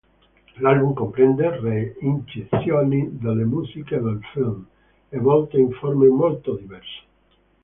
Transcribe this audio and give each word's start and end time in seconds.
L'album 0.59 0.93
comprende 0.95 1.57
re-incisioni 1.59 3.19
delle 3.19 3.45
musiche 3.45 3.99
del 4.01 4.19
film, 4.33 4.65
a 5.11 5.19
volte 5.19 5.59
in 5.59 5.69
forme 5.73 6.07
molto 6.07 6.55
diverse. 6.55 7.03